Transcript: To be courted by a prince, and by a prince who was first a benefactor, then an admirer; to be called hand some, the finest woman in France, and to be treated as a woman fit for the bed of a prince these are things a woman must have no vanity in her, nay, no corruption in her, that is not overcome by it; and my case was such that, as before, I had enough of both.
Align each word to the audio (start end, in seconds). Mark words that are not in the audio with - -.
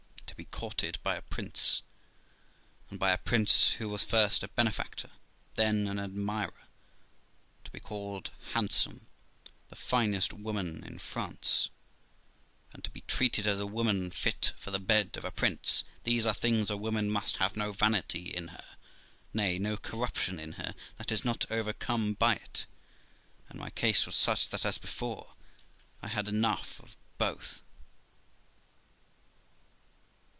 To 0.27 0.43
be 0.43 0.45
courted 0.45 0.97
by 1.03 1.15
a 1.15 1.21
prince, 1.21 1.83
and 2.89 2.97
by 2.99 3.11
a 3.11 3.17
prince 3.19 3.73
who 3.73 3.87
was 3.87 4.03
first 4.03 4.41
a 4.41 4.47
benefactor, 4.47 5.11
then 5.53 5.85
an 5.85 5.99
admirer; 5.99 6.63
to 7.63 7.69
be 7.69 7.79
called 7.79 8.31
hand 8.53 8.71
some, 8.71 9.05
the 9.69 9.75
finest 9.75 10.33
woman 10.33 10.83
in 10.83 10.97
France, 10.97 11.69
and 12.73 12.83
to 12.83 12.89
be 12.89 13.01
treated 13.01 13.45
as 13.45 13.59
a 13.59 13.67
woman 13.67 14.09
fit 14.09 14.53
for 14.57 14.71
the 14.71 14.79
bed 14.79 15.15
of 15.15 15.25
a 15.25 15.29
prince 15.29 15.83
these 16.05 16.25
are 16.25 16.33
things 16.33 16.71
a 16.71 16.77
woman 16.77 17.11
must 17.11 17.37
have 17.37 17.55
no 17.55 17.71
vanity 17.71 18.23
in 18.35 18.47
her, 18.47 18.65
nay, 19.35 19.59
no 19.59 19.77
corruption 19.77 20.39
in 20.39 20.53
her, 20.53 20.73
that 20.97 21.11
is 21.11 21.23
not 21.23 21.45
overcome 21.51 22.15
by 22.15 22.33
it; 22.35 22.65
and 23.47 23.59
my 23.59 23.69
case 23.69 24.07
was 24.07 24.15
such 24.15 24.49
that, 24.49 24.65
as 24.65 24.79
before, 24.79 25.35
I 26.01 26.07
had 26.07 26.27
enough 26.27 26.79
of 26.79 26.97
both. 27.19 27.61